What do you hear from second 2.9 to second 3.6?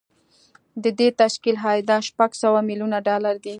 ډالر دي